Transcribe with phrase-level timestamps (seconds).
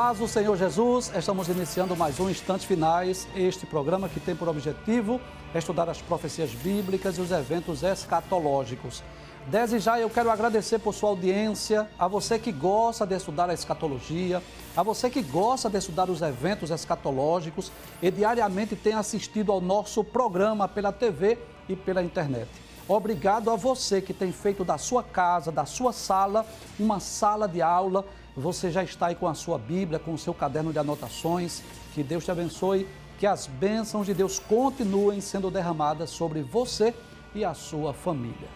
[0.00, 4.48] paz do Senhor Jesus, estamos iniciando mais um Instantes Finais, este programa que tem por
[4.48, 5.20] objetivo
[5.54, 9.02] estudar as profecias bíblicas e os eventos escatológicos.
[9.48, 13.52] Desde já eu quero agradecer por sua audiência, a você que gosta de estudar a
[13.52, 14.42] escatologia,
[14.74, 17.70] a você que gosta de estudar os eventos escatológicos
[18.00, 21.36] e diariamente tem assistido ao nosso programa pela TV
[21.68, 22.48] e pela internet.
[22.88, 26.44] Obrigado a você que tem feito da sua casa, da sua sala,
[26.76, 28.04] uma sala de aula.
[28.36, 31.62] Você já está aí com a sua Bíblia, com o seu caderno de anotações.
[31.94, 36.94] Que Deus te abençoe, que as bênçãos de Deus continuem sendo derramadas sobre você
[37.34, 38.48] e a sua família.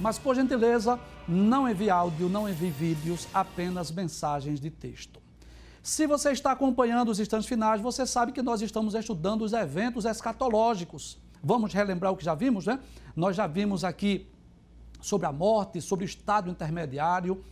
[0.00, 5.20] Mas, por gentileza, não envie áudio, não envie vídeos, apenas mensagens de texto.
[5.82, 10.04] Se você está acompanhando os instantes finais, você sabe que nós estamos estudando os eventos
[10.04, 11.18] escatológicos.
[11.42, 12.80] Vamos relembrar o que já vimos, né?
[13.14, 14.26] Nós já vimos aqui
[15.00, 17.42] sobre a morte, sobre o estado intermediário,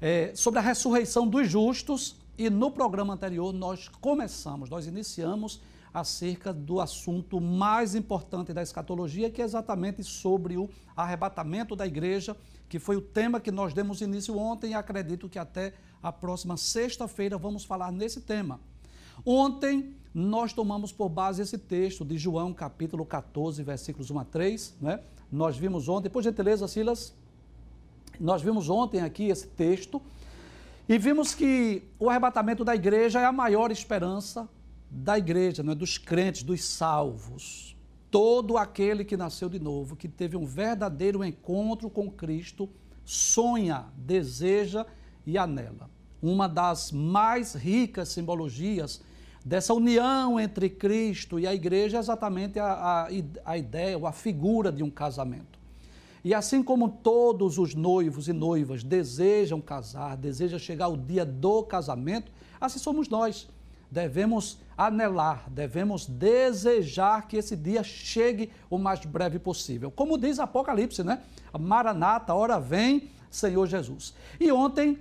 [0.00, 5.60] é, sobre a ressurreição dos justos, e no programa anterior nós começamos, nós iniciamos
[5.92, 12.34] acerca do assunto mais importante da escatologia, que é exatamente sobre o arrebatamento da igreja,
[12.66, 16.56] que foi o tema que nós demos início ontem e acredito que até a próxima
[16.56, 18.58] sexta-feira vamos falar nesse tema.
[19.24, 24.76] Ontem nós tomamos por base esse texto de João, capítulo 14, versículos 1 a 3,
[24.80, 25.00] né?
[25.30, 27.14] Nós vimos ontem, por gentileza, Silas,
[28.18, 30.02] nós vimos ontem aqui esse texto
[30.88, 34.48] e vimos que o arrebatamento da igreja é a maior esperança
[34.90, 35.76] da igreja, não é?
[35.76, 37.76] dos crentes, dos salvos.
[38.10, 42.68] Todo aquele que nasceu de novo, que teve um verdadeiro encontro com Cristo,
[43.04, 44.84] sonha, deseja
[45.24, 45.88] e anela.
[46.20, 49.00] Uma das mais ricas simbologias
[49.44, 53.08] dessa união entre Cristo e a igreja é exatamente a, a,
[53.44, 55.58] a ideia ou a figura de um casamento.
[56.22, 61.62] E assim como todos os noivos e noivas desejam casar, desejam chegar ao dia do
[61.62, 62.30] casamento,
[62.60, 63.48] assim somos nós
[63.90, 69.90] devemos anelar, devemos desejar que esse dia chegue o mais breve possível.
[69.90, 71.22] Como diz Apocalipse, né?
[71.58, 74.14] Maranata, hora vem, Senhor Jesus.
[74.38, 74.98] E ontem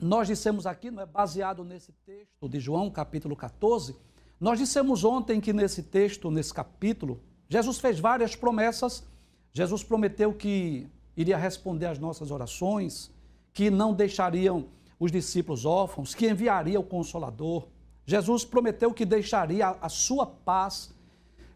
[0.00, 3.96] nós dissemos aqui, não é baseado nesse texto de João, capítulo 14,
[4.40, 9.04] nós dissemos ontem que nesse texto, nesse capítulo, Jesus fez várias promessas.
[9.52, 10.86] Jesus prometeu que
[11.16, 13.10] iria responder às nossas orações,
[13.52, 14.66] que não deixariam
[15.00, 17.66] os discípulos órfãos, que enviaria o consolador,
[18.06, 20.94] Jesus prometeu que deixaria a sua paz.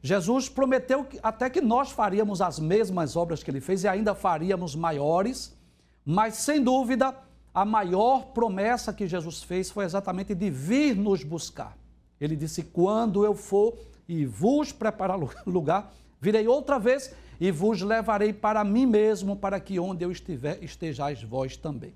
[0.03, 4.15] Jesus prometeu que, até que nós faríamos as mesmas obras que ele fez e ainda
[4.15, 5.57] faríamos maiores,
[6.05, 7.15] mas sem dúvida,
[7.53, 11.77] a maior promessa que Jesus fez foi exatamente de vir nos buscar.
[12.21, 13.77] Ele disse: Quando eu for
[14.09, 19.81] e vos preparar lugar, virei outra vez e vos levarei para mim mesmo, para que
[19.81, 21.95] onde eu estiver, estejais vós também.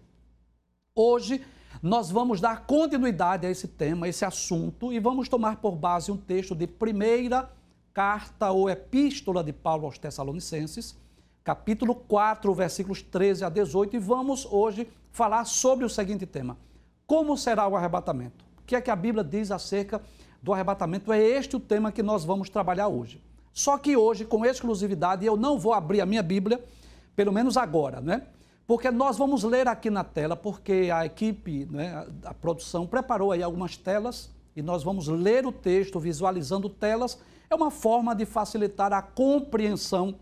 [0.95, 1.45] Hoje,
[1.83, 6.11] nós vamos dar continuidade a esse tema, a esse assunto, e vamos tomar por base
[6.11, 7.51] um texto de primeira
[7.93, 10.97] carta ou epístola de Paulo aos Tessalonicenses,
[11.45, 16.57] capítulo 4, versículos 13 a 18, e vamos hoje falar sobre o seguinte tema:
[17.07, 18.45] Como será o arrebatamento?
[18.59, 20.01] O que é que a Bíblia diz acerca
[20.43, 21.13] do arrebatamento?
[21.13, 23.23] É este o tema que nós vamos trabalhar hoje.
[23.53, 26.65] Só que hoje, com exclusividade, eu não vou abrir a minha Bíblia,
[27.15, 28.23] pelo menos agora, né?
[28.67, 33.43] porque nós vamos ler aqui na tela, porque a equipe, né, a produção preparou aí
[33.43, 37.19] algumas telas e nós vamos ler o texto visualizando telas.
[37.51, 40.15] É uma forma de facilitar a compreensão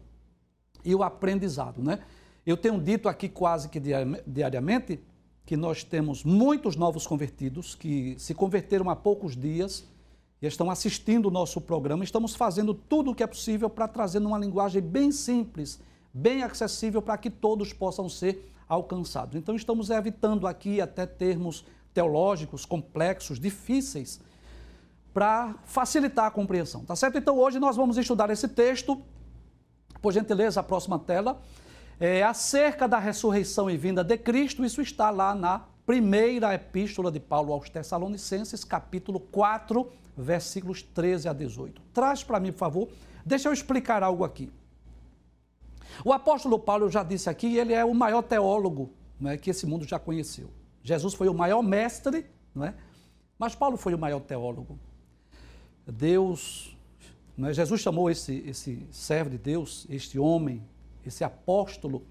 [0.84, 2.00] e o aprendizado, né?
[2.44, 3.80] Eu tenho dito aqui quase que
[4.26, 5.00] diariamente
[5.46, 9.84] que nós temos muitos novos convertidos que se converteram há poucos dias
[10.40, 12.02] e estão assistindo o nosso programa.
[12.02, 15.80] Estamos fazendo tudo o que é possível para trazer numa linguagem bem simples
[16.12, 19.36] bem acessível para que todos possam ser alcançados.
[19.36, 21.64] Então, estamos evitando aqui até termos
[21.94, 24.20] teológicos complexos, difíceis,
[25.14, 27.18] para facilitar a compreensão, tá certo?
[27.18, 29.00] Então, hoje nós vamos estudar esse texto,
[30.02, 31.40] por gentileza, a próxima tela,
[31.98, 37.20] é, acerca da ressurreição e vinda de Cristo, isso está lá na primeira epístola de
[37.20, 41.80] Paulo aos Tessalonicenses, capítulo 4, versículos 13 a 18.
[41.94, 42.88] Traz para mim, por favor,
[43.24, 44.52] deixa eu explicar algo aqui.
[46.04, 48.90] O apóstolo Paulo, eu já disse aqui, ele é o maior teólogo
[49.24, 50.50] é, que esse mundo já conheceu.
[50.82, 52.74] Jesus foi o maior mestre não é,
[53.38, 54.78] Mas Paulo foi o maior teólogo.
[55.86, 56.76] Deus,
[57.36, 60.62] né, Jesus chamou esse, esse servo de Deus, este homem,
[61.04, 62.04] esse apóstolo,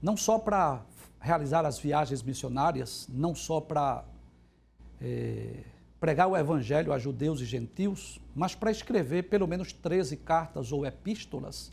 [0.00, 0.82] não só para
[1.20, 4.04] realizar as viagens missionárias, não só para
[5.00, 5.64] é,
[5.98, 10.84] pregar o evangelho a judeus e gentios, mas para escrever pelo menos 13 cartas ou
[10.84, 11.72] epístolas.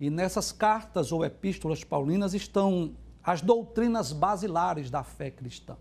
[0.00, 5.76] E nessas cartas ou epístolas paulinas estão as doutrinas basilares da fé cristã.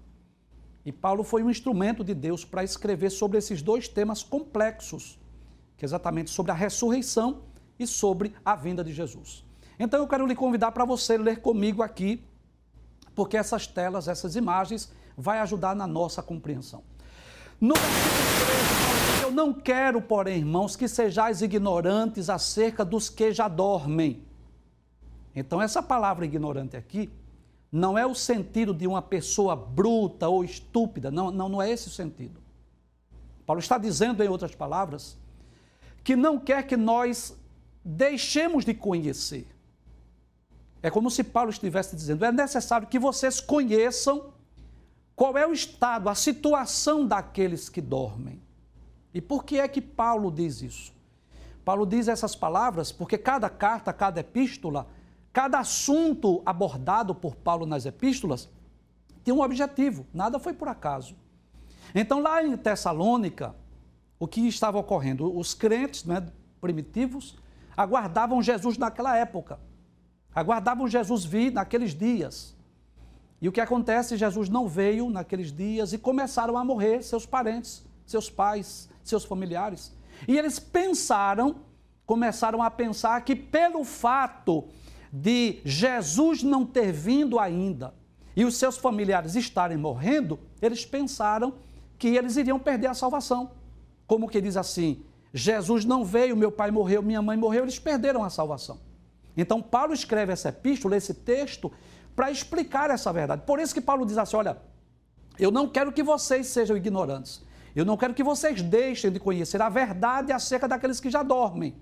[0.86, 5.18] E Paulo foi um instrumento de Deus para escrever sobre esses dois temas complexos,
[5.84, 7.42] que é exatamente sobre a ressurreição
[7.78, 9.44] e sobre a vinda de Jesus.
[9.78, 12.24] Então eu quero lhe convidar para você ler comigo aqui,
[13.14, 16.84] porque essas telas, essas imagens, vai ajudar na nossa compreensão.
[17.60, 24.24] No 13, eu não quero, porém, irmãos, que sejais ignorantes acerca dos que já dormem.
[25.36, 27.12] Então, essa palavra ignorante aqui
[27.70, 31.90] não é o sentido de uma pessoa bruta ou estúpida, não, não, não é esse
[31.90, 32.40] o sentido.
[33.46, 35.22] Paulo está dizendo, em outras palavras,
[36.04, 37.36] que não quer que nós
[37.84, 39.48] deixemos de conhecer.
[40.82, 44.34] É como se Paulo estivesse dizendo: é necessário que vocês conheçam
[45.16, 48.42] qual é o estado, a situação daqueles que dormem.
[49.14, 50.94] E por que é que Paulo diz isso?
[51.64, 54.88] Paulo diz essas palavras porque cada carta, cada epístola,
[55.32, 58.50] cada assunto abordado por Paulo nas epístolas
[59.24, 61.16] tem um objetivo, nada foi por acaso.
[61.96, 63.56] Então, lá em Tessalônica,
[64.24, 65.38] o que estava ocorrendo?
[65.38, 66.26] Os crentes né,
[66.62, 67.36] primitivos
[67.76, 69.60] aguardavam Jesus naquela época,
[70.34, 72.56] aguardavam Jesus vir naqueles dias.
[73.42, 74.16] E o que acontece?
[74.16, 79.94] Jesus não veio naqueles dias e começaram a morrer seus parentes, seus pais, seus familiares.
[80.26, 81.58] E eles pensaram,
[82.06, 84.70] começaram a pensar que pelo fato
[85.12, 87.94] de Jesus não ter vindo ainda
[88.38, 91.56] e os seus familiares estarem morrendo, eles pensaram
[92.00, 93.52] que eles iriam perder a salvação.
[94.14, 98.24] Como que diz assim: Jesus não veio, meu pai morreu, minha mãe morreu, eles perderam
[98.24, 98.80] a salvação.
[99.36, 101.72] Então Paulo escreve essa epístola, esse texto,
[102.16, 103.42] para explicar essa verdade.
[103.44, 104.58] Por isso que Paulo diz assim: olha,
[105.40, 107.42] eu não quero que vocês sejam ignorantes.
[107.76, 111.76] Eu não quero que vocês deixem de conhecer a verdade acerca daqueles que já dormem.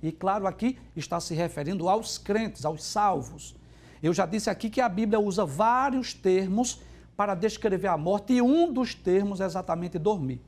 [0.00, 3.56] E claro, aqui está se referindo aos crentes, aos salvos.
[4.00, 6.80] Eu já disse aqui que a Bíblia usa vários termos
[7.16, 10.40] para descrever a morte e um dos termos é exatamente dormir.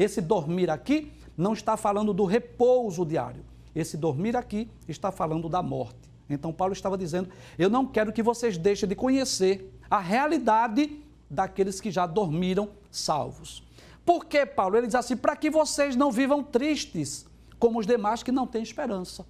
[0.00, 3.44] Esse dormir aqui não está falando do repouso diário.
[3.74, 6.08] Esse dormir aqui está falando da morte.
[6.30, 11.82] Então, Paulo estava dizendo: Eu não quero que vocês deixem de conhecer a realidade daqueles
[11.82, 13.62] que já dormiram salvos.
[14.02, 14.78] Por que, Paulo?
[14.78, 17.26] Ele diz assim: para que vocês não vivam tristes
[17.58, 19.26] como os demais que não têm esperança.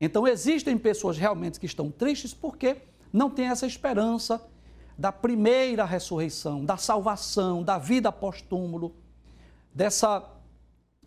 [0.00, 2.76] Então, existem pessoas realmente que estão tristes porque
[3.12, 4.40] não têm essa esperança
[4.96, 8.94] da primeira ressurreição, da salvação, da vida pós-túmulo,
[9.74, 10.24] dessa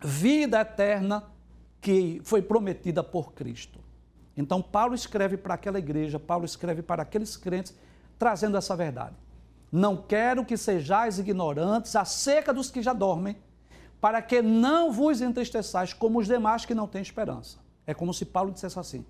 [0.02, 1.24] vida eterna
[1.80, 3.80] que foi prometida por Cristo.
[4.36, 7.74] Então, Paulo escreve para aquela igreja, Paulo escreve para aqueles crentes,
[8.18, 9.16] trazendo essa verdade.
[9.70, 13.36] Não quero que sejais ignorantes acerca dos que já dormem,
[14.00, 17.58] para que não vos entristeçais como os demais que não têm esperança.
[17.86, 19.04] É como se Paulo dissesse assim: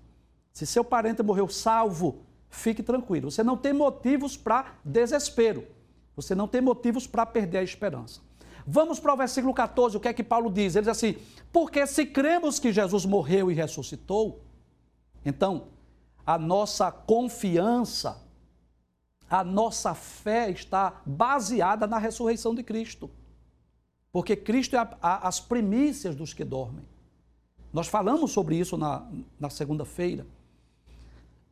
[0.51, 3.29] se seu parente morreu salvo, fique tranquilo.
[3.29, 5.65] Você não tem motivos para desespero.
[6.15, 8.21] Você não tem motivos para perder a esperança.
[8.71, 10.75] Vamos para o versículo 14, o que é que Paulo diz?
[10.75, 11.15] Ele diz assim:
[11.51, 14.41] Porque se cremos que Jesus morreu e ressuscitou,
[15.25, 15.69] então,
[16.23, 18.21] a nossa confiança,
[19.27, 23.09] a nossa fé está baseada na ressurreição de Cristo.
[24.11, 26.85] Porque Cristo é a, a, as primícias dos que dormem.
[27.73, 29.03] Nós falamos sobre isso na,
[29.39, 30.27] na segunda-feira.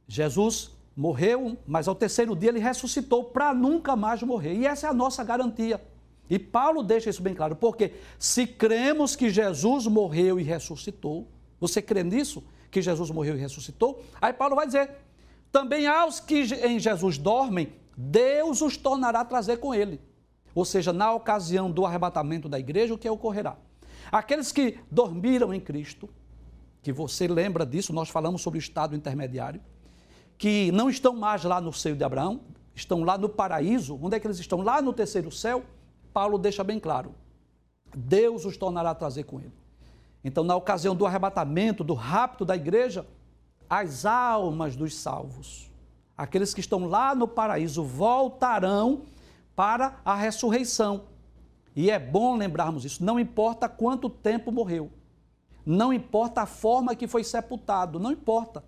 [0.08, 4.54] Jesus morreu, mas ao terceiro dia ele ressuscitou para nunca mais morrer.
[4.54, 5.84] E essa é a nossa garantia.
[6.30, 11.28] E Paulo deixa isso bem claro, porque se cremos que Jesus morreu e ressuscitou,
[11.60, 12.44] você crê nisso?
[12.70, 14.04] que Jesus morreu e ressuscitou.
[14.22, 14.90] Aí Paulo vai dizer:
[15.52, 20.00] também aos que em Jesus dormem, Deus os tornará a trazer com ele.
[20.54, 23.58] Ou seja, na ocasião do arrebatamento da igreja, o que ocorrerá?
[24.12, 26.10] Aqueles que dormiram em Cristo,
[26.82, 29.62] que você lembra disso, nós falamos sobre o estado intermediário,
[30.38, 32.42] que não estão mais lá no seio de Abraão,
[32.74, 34.00] estão lá no paraíso.
[34.02, 34.62] Onde é que eles estão?
[34.62, 35.64] Lá no terceiro céu.
[36.14, 37.14] Paulo deixa bem claro:
[37.96, 39.54] Deus os tornará a trazer com ele.
[40.24, 43.06] Então, na ocasião do arrebatamento, do rapto da igreja,
[43.70, 45.72] as almas dos salvos,
[46.18, 49.04] aqueles que estão lá no paraíso, voltarão
[49.56, 51.04] para a ressurreição.
[51.76, 54.92] E é bom lembrarmos isso, não importa quanto tempo morreu,
[55.66, 58.64] não importa a forma que foi sepultado, não importa.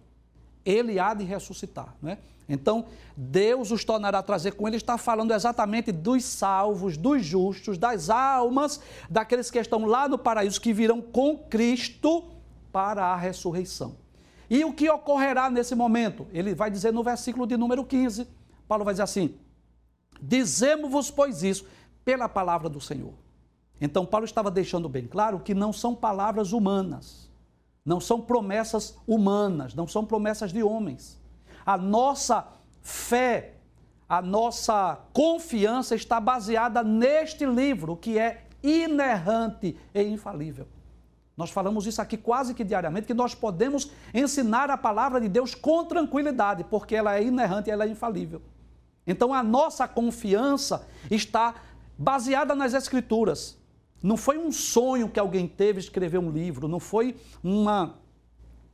[0.65, 1.95] ele há de ressuscitar.
[2.01, 2.19] Né?
[2.49, 7.77] Então, Deus os tornará a trazer com ele, está falando exatamente dos salvos, dos justos,
[7.77, 12.23] das almas, daqueles que estão lá no paraíso, que virão com Cristo
[12.71, 13.95] para a ressurreição.
[14.49, 16.27] E o que ocorrerá nesse momento?
[16.33, 18.27] Ele vai dizer no versículo de número 15,
[18.67, 19.35] Paulo vai dizer assim:
[20.19, 21.67] Dizemos-vos, pois, isso,
[22.03, 23.13] pela palavra do Senhor.
[23.79, 27.29] Então, Paulo estava deixando bem claro que não são palavras humanas,
[27.85, 31.18] não são promessas humanas, não são promessas de homens.
[31.69, 32.47] A nossa
[32.81, 33.53] fé,
[34.09, 40.67] a nossa confiança está baseada neste livro, que é inerrante e infalível.
[41.37, 45.53] Nós falamos isso aqui quase que diariamente, que nós podemos ensinar a palavra de Deus
[45.53, 48.41] com tranquilidade, porque ela é inerrante e ela é infalível.
[49.05, 51.53] Então a nossa confiança está
[51.95, 53.59] baseada nas Escrituras.
[54.01, 57.98] Não foi um sonho que alguém teve escrever um livro, não foi uma,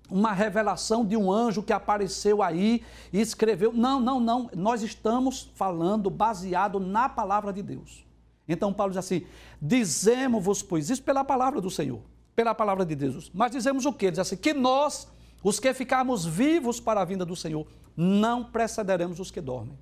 [0.09, 3.73] uma revelação de um anjo que apareceu aí e escreveu.
[3.73, 4.49] Não, não, não.
[4.55, 8.05] Nós estamos falando baseado na palavra de Deus.
[8.47, 9.25] Então Paulo diz assim:
[9.61, 12.01] dizemos-vos, pois, isso pela palavra do Senhor
[12.35, 13.31] pela palavra de Deus.
[13.33, 14.11] Mas dizemos o quê?
[14.11, 15.07] Diz assim: que nós,
[15.41, 19.77] os que ficarmos vivos para a vinda do Senhor, não precederemos os que dormem.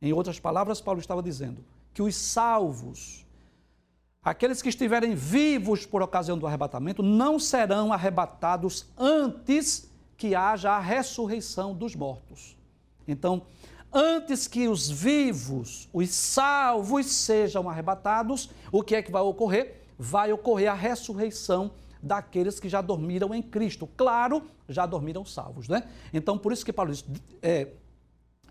[0.00, 1.62] Em outras palavras, Paulo estava dizendo
[1.92, 3.25] que os salvos,
[4.26, 10.80] aqueles que estiverem vivos por ocasião do arrebatamento, não serão arrebatados antes que haja a
[10.80, 12.56] ressurreição dos mortos.
[13.06, 13.42] Então,
[13.92, 19.86] antes que os vivos, os salvos sejam arrebatados, o que é que vai ocorrer?
[19.98, 21.70] vai ocorrer a ressurreição
[22.02, 23.88] daqueles que já dormiram em Cristo.
[23.96, 25.88] Claro, já dormiram salvos, né?
[26.12, 27.04] Então, por isso que Paulo diz,
[27.42, 27.68] é,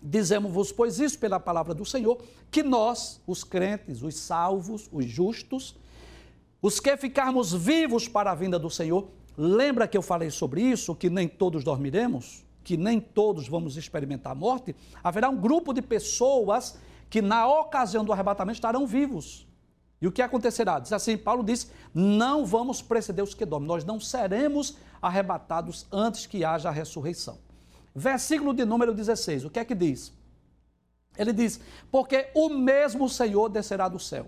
[0.02, 5.76] dizemos-vos, pois isso pela palavra do Senhor, que nós, os crentes, os salvos, os justos,
[6.60, 10.94] os que ficarmos vivos para a vinda do Senhor, lembra que eu falei sobre isso,
[10.94, 15.82] que nem todos dormiremos, que nem todos vamos experimentar a morte, haverá um grupo de
[15.82, 19.46] pessoas que na ocasião do arrebatamento estarão vivos.
[20.00, 20.78] E o que acontecerá?
[20.78, 26.26] Diz assim, Paulo diz: não vamos preceder os que dormem, nós não seremos arrebatados antes
[26.26, 27.38] que haja a ressurreição.
[27.98, 30.12] Versículo de número 16, o que é que diz?
[31.16, 31.58] Ele diz:
[31.90, 34.26] porque o mesmo Senhor descerá do céu.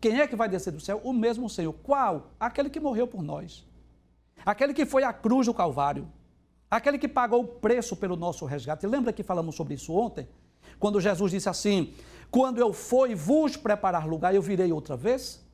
[0.00, 1.00] Quem é que vai descer do céu?
[1.02, 1.72] O mesmo Senhor.
[1.72, 2.30] Qual?
[2.38, 3.66] Aquele que morreu por nós.
[4.46, 6.08] Aquele que foi à cruz do Calvário.
[6.70, 8.86] Aquele que pagou o preço pelo nosso resgate.
[8.86, 10.28] Lembra que falamos sobre isso ontem?
[10.78, 11.92] Quando Jesus disse assim:
[12.30, 15.44] quando eu for e vos preparar lugar, eu virei outra vez?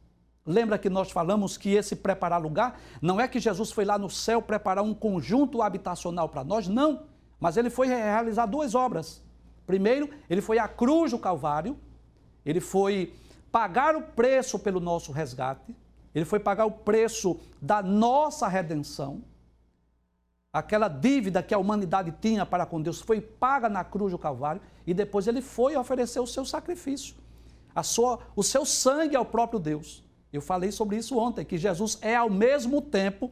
[0.45, 4.11] Lembra que nós falamos que esse preparar lugar não é que Jesus foi lá no
[4.11, 6.69] céu preparar um conjunto habitacional para nós?
[6.69, 7.09] Não.
[7.41, 9.23] Mas ele foi realizar duas obras.
[9.67, 11.77] Primeiro, ele foi à cruz do Calvário,
[12.45, 13.15] ele foi
[13.53, 15.77] pagar o preço pelo nosso resgate,
[16.15, 19.23] ele foi pagar o preço da nossa redenção.
[20.53, 24.63] Aquela dívida que a humanidade tinha para com Deus foi paga na cruz do Calvário
[24.87, 27.15] e depois ele foi oferecer o seu sacrifício,
[27.75, 30.03] a sua, o seu sangue ao próprio Deus.
[30.33, 33.31] Eu falei sobre isso ontem, que Jesus é ao mesmo tempo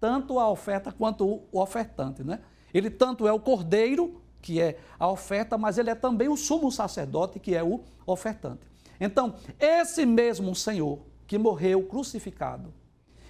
[0.00, 2.40] tanto a oferta quanto o ofertante, né?
[2.76, 6.70] Ele tanto é o cordeiro, que é a oferta, mas ele é também o sumo
[6.70, 8.66] sacerdote, que é o ofertante.
[9.00, 12.72] Então, esse mesmo Senhor que morreu crucificado,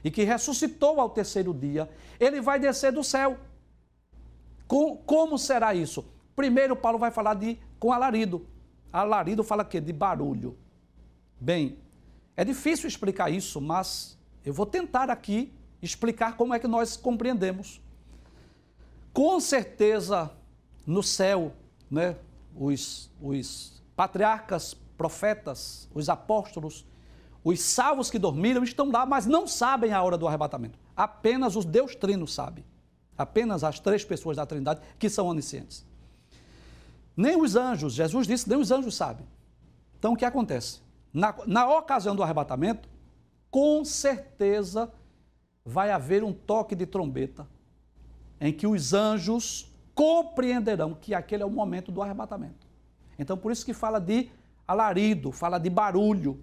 [0.03, 1.89] e que ressuscitou ao terceiro dia,
[2.21, 3.39] ele vai descer do céu.
[4.69, 6.05] Com, como será isso?
[6.35, 8.47] Primeiro, Paulo vai falar de com alarido.
[8.93, 10.57] Alarido fala que de barulho.
[11.41, 11.79] Bem,
[12.37, 17.81] é difícil explicar isso, mas eu vou tentar aqui explicar como é que nós compreendemos.
[19.17, 20.31] Com certeza,
[20.87, 21.55] no céu,
[21.91, 22.17] né,
[22.55, 26.85] os, os patriarcas, profetas, os apóstolos,
[27.43, 30.79] os salvos que dormiram estão lá, mas não sabem a hora do arrebatamento.
[30.95, 32.63] Apenas os Deus Trino sabe.
[33.17, 35.83] Apenas as três pessoas da Trindade que são oniscientes.
[37.17, 39.27] Nem os anjos, Jesus disse, nem os anjos sabem.
[39.99, 40.83] Então o que acontece?
[41.11, 42.87] Na, na ocasião do arrebatamento,
[43.51, 44.93] com certeza
[45.65, 47.56] vai haver um toque de trombeta
[48.41, 52.67] em que os anjos compreenderão que aquele é o momento do arrebatamento.
[53.19, 54.31] Então, por isso que fala de
[54.67, 56.39] alarido, fala de barulho,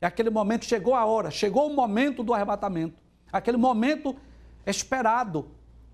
[0.00, 3.02] é aquele momento, chegou a hora, chegou o momento do arrebatamento.
[3.32, 4.14] Aquele momento
[4.66, 5.48] esperado.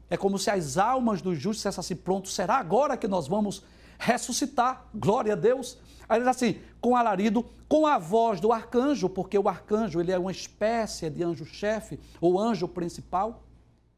[0.09, 3.63] É como se as almas dos justos dissessem assim: pronto, será agora que nós vamos
[3.99, 4.87] ressuscitar?
[4.93, 5.79] Glória a Deus.
[6.09, 10.19] Aí diz assim, com alarido, com a voz do arcanjo, porque o arcanjo ele é
[10.19, 13.45] uma espécie de anjo-chefe ou anjo principal.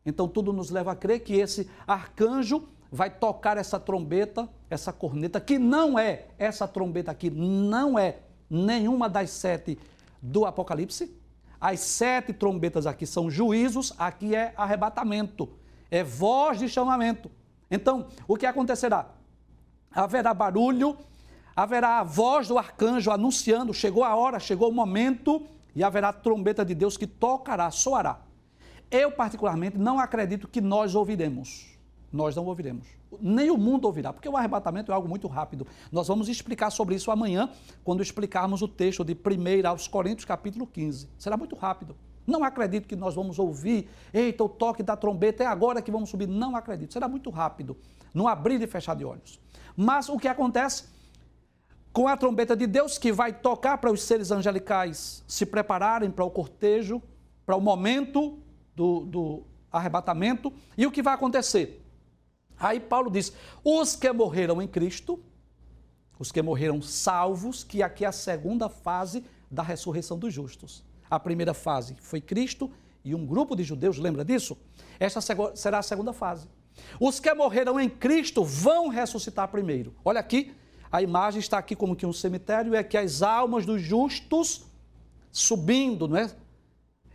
[0.05, 5.41] Então tudo nos leva a crer que esse arcanjo vai tocar essa trombeta, essa corneta,
[5.41, 8.19] que não é, essa trombeta aqui não é
[8.51, 9.79] nenhuma das sete
[10.21, 11.17] do Apocalipse.
[11.59, 15.49] As sete trombetas aqui são juízos, aqui é arrebatamento,
[15.91, 17.31] é voz de chamamento.
[17.71, 19.11] Então, o que acontecerá?
[19.91, 20.99] Haverá barulho,
[21.55, 26.13] haverá a voz do arcanjo anunciando: chegou a hora, chegou o momento, e haverá a
[26.13, 28.21] trombeta de Deus que tocará, soará.
[28.93, 31.67] Eu, particularmente, não acredito que nós ouviremos.
[32.13, 32.87] Nós não ouviremos.
[33.19, 35.67] Nem o mundo ouvirá, porque o arrebatamento é algo muito rápido.
[35.91, 37.49] Nós vamos explicar sobre isso amanhã,
[37.83, 41.09] quando explicarmos o texto de 1 aos Coríntios, capítulo 15.
[41.19, 41.97] Será muito rápido.
[42.27, 46.11] Não acredito que nós vamos ouvir, eita, o toque da trombeta é agora que vamos
[46.11, 46.29] subir.
[46.29, 46.93] Não acredito.
[46.93, 47.79] Será muito rápido,
[48.13, 49.41] no abrir e fechar de olhos.
[49.75, 50.85] Mas o que acontece?
[51.95, 56.27] Com a trombeta de Deus que vai tocar para os seres angelicais se prepararem para
[56.27, 57.01] o cortejo,
[57.47, 58.39] para o momento
[58.75, 60.53] do, do arrebatamento.
[60.77, 61.85] E o que vai acontecer?
[62.59, 63.33] Aí Paulo diz:
[63.65, 65.23] os que morreram em Cristo,
[66.19, 70.85] os que morreram salvos, que aqui é a segunda fase da ressurreição dos justos.
[71.11, 72.71] A primeira fase foi Cristo
[73.05, 74.57] e um grupo de judeus, lembra disso?
[74.99, 75.21] Esta
[75.55, 76.49] será a segunda fase.
[76.99, 79.95] Os que morreram em Cristo vão ressuscitar primeiro.
[80.05, 80.55] Olha aqui,
[80.91, 84.65] a imagem está aqui como que um cemitério, é que as almas dos justos
[85.31, 86.31] subindo, não é?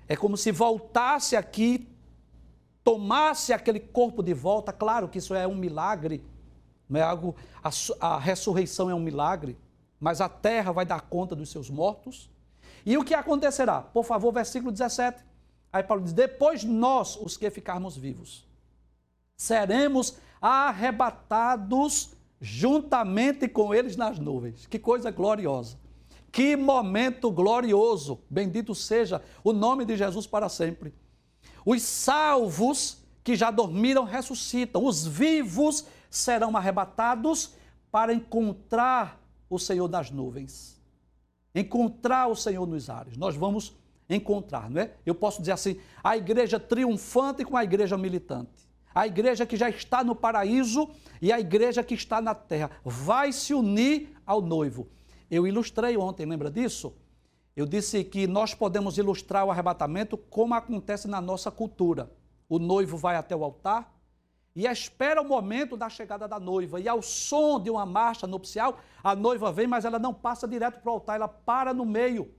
[0.07, 1.87] É como se voltasse aqui,
[2.83, 4.71] tomasse aquele corpo de volta.
[4.71, 6.23] Claro que isso é um milagre,
[6.89, 7.35] não é algo.
[7.63, 9.57] A, a ressurreição é um milagre,
[9.99, 12.29] mas a terra vai dar conta dos seus mortos.
[12.85, 13.81] E o que acontecerá?
[13.81, 15.23] Por favor, versículo 17.
[15.73, 18.47] Aí Paulo diz: Depois nós, os que ficarmos vivos,
[19.35, 24.65] seremos arrebatados juntamente com eles nas nuvens.
[24.67, 25.77] Que coisa gloriosa.
[26.37, 28.19] Que momento glorioso!
[28.29, 30.93] Bendito seja o nome de Jesus para sempre.
[31.65, 37.55] Os salvos que já dormiram ressuscitam, os vivos serão arrebatados
[37.91, 40.79] para encontrar o Senhor das nuvens.
[41.55, 43.17] Encontrar o Senhor nos ares.
[43.17, 43.75] Nós vamos
[44.07, 44.93] encontrar, não é?
[45.03, 48.69] Eu posso dizer assim: a igreja triunfante com a igreja militante.
[48.93, 50.87] A igreja que já está no paraíso
[51.19, 54.87] e a igreja que está na terra vai se unir ao noivo.
[55.29, 56.95] Eu ilustrei ontem, lembra disso?
[57.55, 62.11] Eu disse que nós podemos ilustrar o arrebatamento como acontece na nossa cultura.
[62.47, 63.93] O noivo vai até o altar
[64.55, 66.79] e espera o momento da chegada da noiva.
[66.79, 70.79] E ao som de uma marcha nupcial, a noiva vem, mas ela não passa direto
[70.81, 72.33] para o altar, ela para no meio.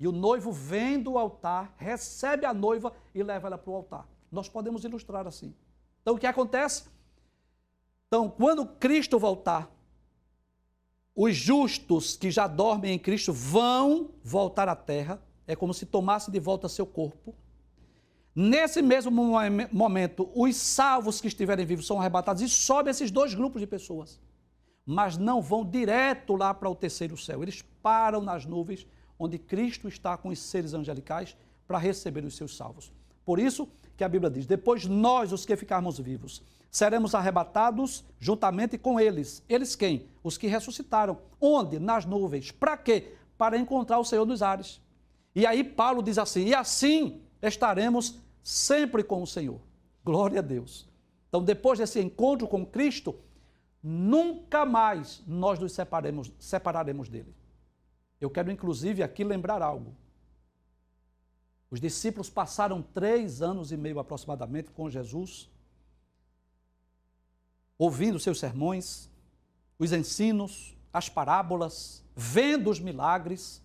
[0.00, 4.08] E o noivo vem do altar, recebe a noiva e leva ela para o altar.
[4.30, 5.54] Nós podemos ilustrar assim.
[6.02, 6.88] Então o que acontece?
[8.06, 9.70] Então, quando Cristo voltar,
[11.20, 16.30] os justos que já dormem em Cristo vão voltar à terra, é como se tomasse
[16.30, 17.34] de volta seu corpo.
[18.32, 19.10] Nesse mesmo
[19.72, 24.20] momento, os salvos que estiverem vivos são arrebatados e sobem esses dois grupos de pessoas.
[24.86, 27.42] Mas não vão direto lá para o terceiro céu.
[27.42, 28.86] Eles param nas nuvens
[29.18, 32.92] onde Cristo está com os seres angelicais para receber os seus salvos.
[33.24, 38.76] Por isso que a Bíblia diz: depois nós, os que ficarmos vivos, seremos arrebatados juntamente
[38.76, 39.42] com eles.
[39.48, 40.06] Eles quem?
[40.22, 41.18] Os que ressuscitaram.
[41.40, 41.78] Onde?
[41.78, 42.50] Nas nuvens.
[42.50, 43.14] Para quê?
[43.36, 44.80] Para encontrar o Senhor nos ares.
[45.34, 49.60] E aí Paulo diz assim: e assim estaremos sempre com o Senhor.
[50.04, 50.88] Glória a Deus.
[51.28, 53.14] Então, depois desse encontro com Cristo,
[53.82, 57.34] nunca mais nós nos separemos, separaremos dele.
[58.20, 59.94] Eu quero, inclusive, aqui lembrar algo.
[61.70, 65.50] Os discípulos passaram três anos e meio aproximadamente com Jesus
[67.78, 69.08] ouvindo seus sermões,
[69.78, 73.62] os ensinos, as parábolas, vendo os milagres,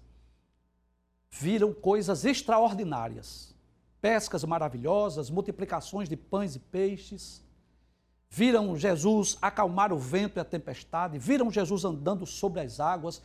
[1.31, 3.55] viram coisas extraordinárias.
[3.99, 7.41] Pescas maravilhosas, multiplicações de pães e peixes.
[8.29, 13.21] Viram Jesus acalmar o vento e a tempestade, viram Jesus andando sobre as águas,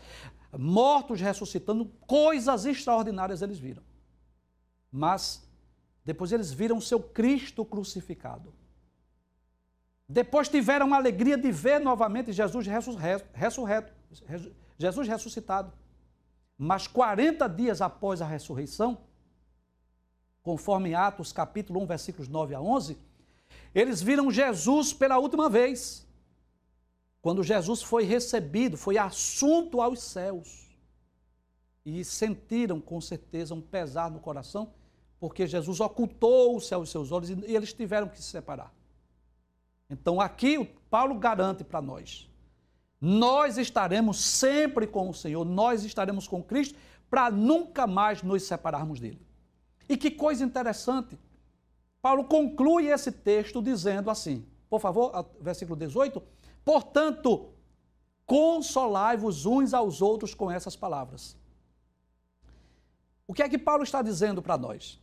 [0.56, 3.82] mortos ressuscitando, coisas extraordinárias eles viram.
[4.90, 5.46] Mas
[6.04, 8.52] depois eles viram seu Cristo crucificado.
[10.08, 12.66] Depois tiveram a alegria de ver novamente Jesus
[13.34, 13.92] ressurreto,
[14.78, 15.72] Jesus ressuscitado.
[16.56, 18.98] Mas 40 dias após a ressurreição,
[20.42, 22.96] conforme Atos capítulo 1, versículos 9 a 11,
[23.74, 26.06] eles viram Jesus pela última vez.
[27.20, 30.68] Quando Jesus foi recebido, foi assunto aos céus.
[31.84, 34.72] E sentiram com certeza um pesar no coração,
[35.20, 38.72] porque Jesus ocultou-se aos seus olhos e eles tiveram que se separar.
[39.90, 42.28] Então aqui o Paulo garante para nós:
[43.00, 49.00] nós estaremos sempre com o Senhor, nós estaremos com Cristo para nunca mais nos separarmos
[49.00, 49.26] dele.
[49.88, 51.18] E que coisa interessante.
[52.02, 56.22] Paulo conclui esse texto dizendo assim, por favor, versículo 18:
[56.64, 57.50] Portanto,
[58.26, 61.36] consolai-vos uns aos outros com essas palavras.
[63.26, 65.00] O que é que Paulo está dizendo para nós?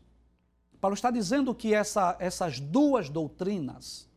[0.79, 4.07] Paulo está dizendo que essa, essas duas doutrinas,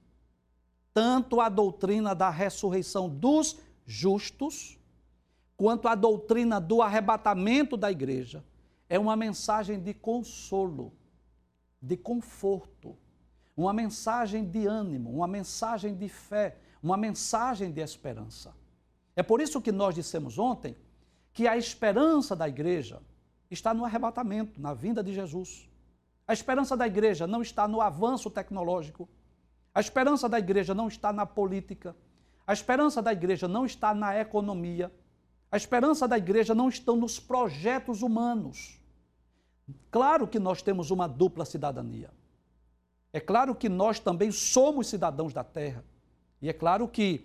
[0.98, 3.56] tanto a doutrina da ressurreição dos
[3.86, 4.76] justos,
[5.56, 8.44] quanto a doutrina do arrebatamento da igreja,
[8.88, 10.92] é uma mensagem de consolo,
[11.80, 12.96] de conforto,
[13.56, 18.52] uma mensagem de ânimo, uma mensagem de fé, uma mensagem de esperança.
[19.14, 20.76] É por isso que nós dissemos ontem
[21.32, 23.00] que a esperança da igreja
[23.48, 25.70] está no arrebatamento, na vinda de Jesus.
[26.26, 29.08] A esperança da igreja não está no avanço tecnológico.
[29.78, 31.94] A esperança da igreja não está na política.
[32.44, 34.90] A esperança da igreja não está na economia.
[35.52, 38.76] A esperança da igreja não está nos projetos humanos.
[39.88, 42.10] Claro que nós temos uma dupla cidadania.
[43.12, 45.84] É claro que nós também somos cidadãos da terra.
[46.42, 47.24] E é claro que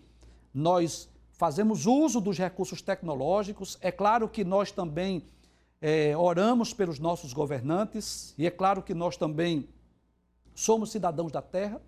[0.54, 5.26] nós fazemos uso dos recursos tecnológicos, é claro que nós também
[5.82, 9.68] é, oramos pelos nossos governantes, e é claro que nós também
[10.54, 11.82] somos cidadãos da terra,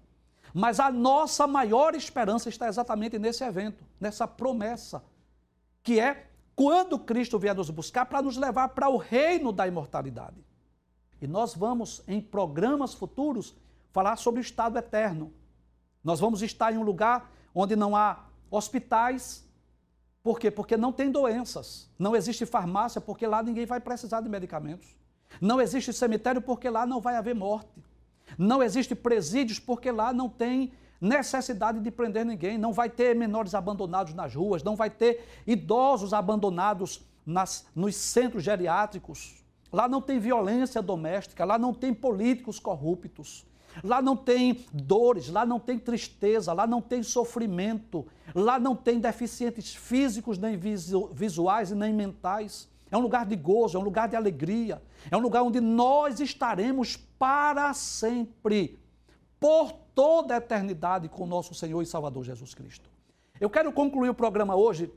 [0.58, 5.04] mas a nossa maior esperança está exatamente nesse evento, nessa promessa,
[5.84, 10.38] que é quando Cristo vier nos buscar para nos levar para o reino da imortalidade.
[11.22, 13.54] E nós vamos, em programas futuros,
[13.92, 15.34] falar sobre o estado eterno.
[16.02, 19.46] Nós vamos estar em um lugar onde não há hospitais.
[20.24, 20.50] Por quê?
[20.50, 21.92] Porque não tem doenças.
[22.00, 24.88] Não existe farmácia, porque lá ninguém vai precisar de medicamentos.
[25.42, 27.84] Não existe cemitério, porque lá não vai haver morte.
[28.38, 32.58] Não existe presídios, porque lá não tem necessidade de prender ninguém.
[32.58, 38.44] Não vai ter menores abandonados nas ruas, não vai ter idosos abandonados nas, nos centros
[38.44, 39.44] geriátricos.
[39.72, 43.46] Lá não tem violência doméstica, lá não tem políticos corruptos.
[43.84, 49.00] Lá não tem dores, lá não tem tristeza, lá não tem sofrimento, lá não tem
[49.00, 52.70] deficientes físicos, nem visuais e nem mentais.
[52.96, 54.82] É um lugar de gozo, é um lugar de alegria,
[55.12, 58.80] é um lugar onde nós estaremos para sempre,
[59.38, 62.90] por toda a eternidade, com nosso Senhor e Salvador Jesus Cristo.
[63.38, 64.90] Eu quero concluir o programa hoje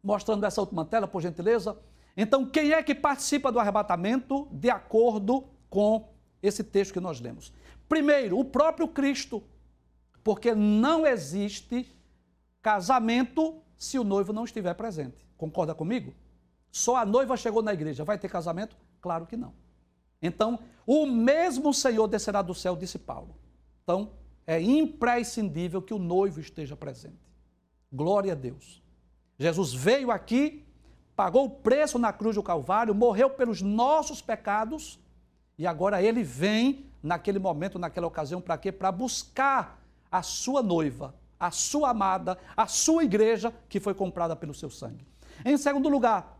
[0.00, 1.76] mostrando essa última tela, por gentileza.
[2.16, 6.08] Então, quem é que participa do arrebatamento de acordo com
[6.40, 7.52] esse texto que nós lemos?
[7.88, 9.42] Primeiro, o próprio Cristo,
[10.22, 11.92] porque não existe
[12.62, 15.26] casamento se o noivo não estiver presente.
[15.36, 16.14] Concorda comigo?
[16.70, 18.76] Só a noiva chegou na igreja, vai ter casamento?
[19.00, 19.52] Claro que não.
[20.20, 23.36] Então, o mesmo Senhor descerá do céu, disse Paulo.
[23.82, 24.12] Então,
[24.46, 27.18] é imprescindível que o noivo esteja presente.
[27.92, 28.82] Glória a Deus.
[29.38, 30.66] Jesus veio aqui,
[31.14, 34.98] pagou o preço na cruz do Calvário, morreu pelos nossos pecados
[35.56, 38.72] e agora ele vem naquele momento, naquela ocasião, para quê?
[38.72, 44.54] Para buscar a sua noiva, a sua amada, a sua igreja que foi comprada pelo
[44.54, 45.06] seu sangue.
[45.44, 46.37] Em segundo lugar,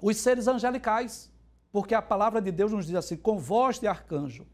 [0.00, 1.30] os seres angelicais,
[1.72, 4.46] porque a palavra de Deus nos diz assim: com voz de arcanjo.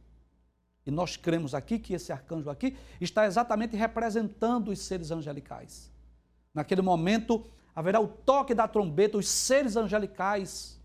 [0.84, 5.92] E nós cremos aqui que esse arcanjo aqui está exatamente representando os seres angelicais.
[6.52, 10.80] Naquele momento haverá o toque da trombeta, os seres angelicais.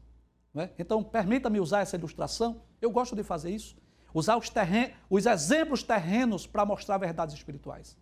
[0.55, 0.69] É?
[0.77, 2.61] Então, permita-me usar essa ilustração.
[2.79, 3.75] Eu gosto de fazer isso
[4.13, 7.97] usar os, terren os exemplos terrenos para mostrar verdades espirituais.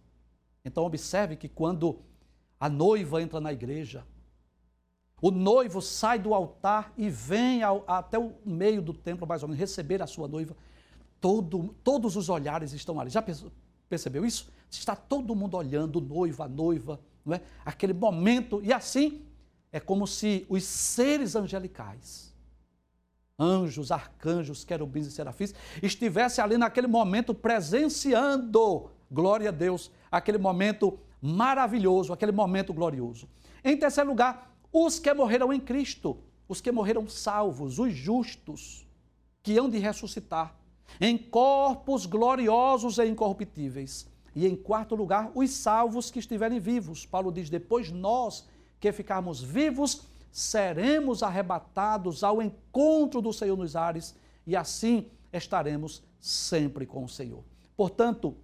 [0.64, 2.00] Então, observe que quando
[2.60, 4.06] a noiva entra na igreja,
[5.22, 9.50] o noivo sai do altar e vem ao, até o meio do templo, mais ou
[9.50, 10.56] menos, receber a sua noiva.
[11.22, 13.10] Todo, todos os olhares estão ali.
[13.10, 13.24] Já
[13.90, 14.52] percebeu isso?
[14.70, 17.42] Está todo mundo olhando, o noivo, a noiva, não é?
[17.66, 18.62] aquele momento.
[18.64, 19.26] E assim,
[19.72, 22.36] é como se os seres angelicais
[23.38, 30.98] anjos, arcanjos, querubins e serafins, estivesse ali naquele momento presenciando, glória a Deus, aquele momento
[31.22, 33.28] maravilhoso, aquele momento glorioso.
[33.64, 36.18] Em terceiro lugar, os que morreram em Cristo,
[36.50, 38.86] os que morreram salvos, os justos,
[39.42, 40.54] que hão de ressuscitar,
[41.00, 44.06] em corpos gloriosos e incorruptíveis.
[44.36, 47.06] E em quarto lugar, os salvos que estiverem vivos.
[47.06, 48.46] Paulo diz: depois nós
[48.78, 54.14] que ficarmos vivos, seremos arrebatados ao encontro do Senhor nos ares
[54.46, 57.46] e assim estaremos sempre com o Senhor.
[57.78, 58.36] Portanto,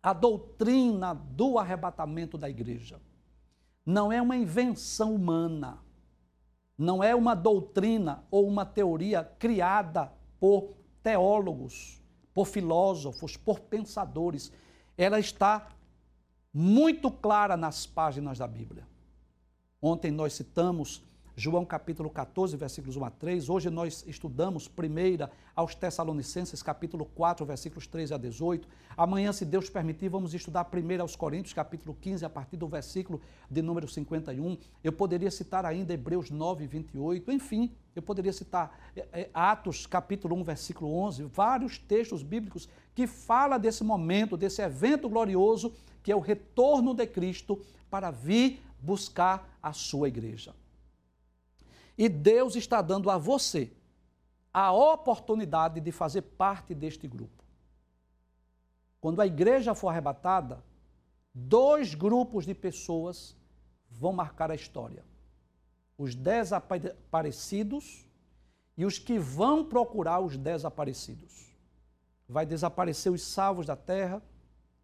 [0.00, 3.00] a doutrina do arrebatamento da igreja
[3.88, 5.78] não é uma invenção humana,
[6.76, 11.98] não é uma doutrina ou uma teoria criada por teólogos,
[12.34, 14.52] por filósofos, por pensadores.
[14.94, 15.70] Ela está
[16.52, 18.86] muito clara nas páginas da Bíblia.
[19.80, 21.02] Ontem nós citamos
[21.38, 23.48] João capítulo 14, versículos 1 a 3.
[23.48, 28.66] Hoje nós estudamos primeira aos Tessalonicenses, capítulo 4, versículos 13 a 18.
[28.96, 33.20] Amanhã, se Deus permitir, vamos estudar primeira aos Coríntios, capítulo 15, a partir do versículo
[33.48, 34.58] de número 51.
[34.82, 37.30] Eu poderia citar ainda Hebreus 9, 28.
[37.30, 41.22] Enfim, eu poderia citar é, é, Atos, capítulo 1, versículo 11.
[41.22, 45.72] Vários textos bíblicos que falam desse momento, desse evento glorioso,
[46.02, 50.52] que é o retorno de Cristo para vir buscar a sua igreja.
[51.98, 53.72] E Deus está dando a você
[54.54, 57.44] a oportunidade de fazer parte deste grupo.
[59.00, 60.64] Quando a igreja for arrebatada,
[61.34, 63.36] dois grupos de pessoas
[63.90, 65.04] vão marcar a história:
[65.98, 68.06] os desaparecidos
[68.76, 71.48] e os que vão procurar os desaparecidos.
[72.28, 74.22] Vai desaparecer os salvos da terra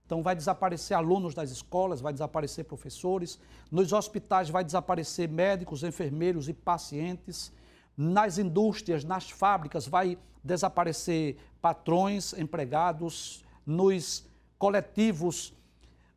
[0.07, 3.39] então, vai desaparecer alunos das escolas, vai desaparecer professores,
[3.71, 7.51] nos hospitais vai desaparecer médicos, enfermeiros e pacientes,
[7.97, 15.55] nas indústrias, nas fábricas, vai desaparecer patrões, empregados, nos coletivos,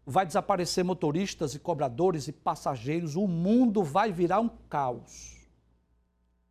[0.05, 5.47] vai desaparecer motoristas e cobradores e passageiros, o mundo vai virar um caos.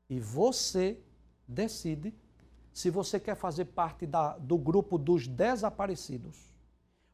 [0.08, 0.98] E você
[1.46, 2.14] decide
[2.72, 6.55] se você quer fazer parte da, do grupo dos desaparecidos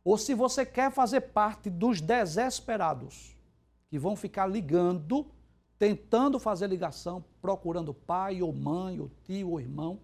[0.05, 3.37] ou se você quer fazer parte dos desesperados,
[3.89, 5.27] que vão ficar ligando,
[5.79, 10.01] tentando fazer ligação, procurando pai ou mãe, ou tio ou irmão,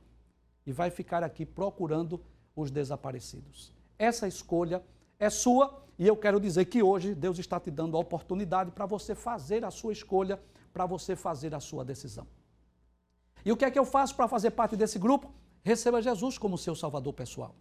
[0.66, 2.20] e vai ficar aqui procurando
[2.54, 3.72] os desaparecidos.
[3.98, 4.82] Essa escolha
[5.18, 8.86] é sua e eu quero dizer que hoje Deus está te dando a oportunidade para
[8.86, 10.40] você fazer a sua escolha,
[10.72, 12.26] para você fazer a sua decisão.
[13.44, 15.32] E o que é que eu faço para fazer parte desse grupo?
[15.62, 17.54] Receba Jesus como seu salvador pessoal.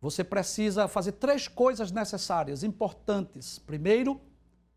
[0.00, 3.58] Você precisa fazer três coisas necessárias, importantes.
[3.58, 4.20] Primeiro,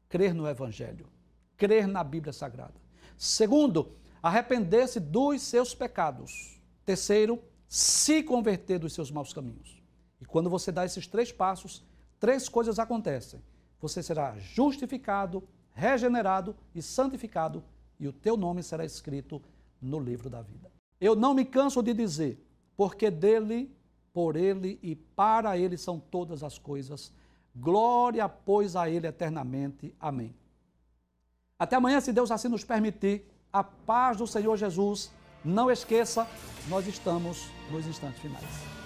[0.10, 1.08] crer no Evangelho,
[1.56, 2.76] crer na Bíblia Sagrada.
[3.18, 6.62] Segundo, arrepender-se dos seus pecados.
[6.86, 9.82] Terceiro, se converter dos seus maus caminhos.
[10.20, 11.84] E quando você dá esses três passos,
[12.20, 13.42] três coisas acontecem.
[13.80, 17.64] Você será justificado, regenerado e santificado,
[18.00, 19.42] e o teu nome será escrito
[19.82, 20.72] no livro da vida.
[21.00, 23.76] Eu não me canso de dizer, porque dele
[24.14, 27.12] por ele e para ele são todas as coisas.
[27.56, 29.94] Glória, pois, a ele eternamente.
[30.00, 30.34] Amém.
[31.58, 33.26] Até amanhã, se Deus assim nos permitir.
[33.52, 35.12] A paz do Senhor Jesus.
[35.44, 36.26] Não esqueça,
[36.70, 38.83] nós estamos nos instantes finais.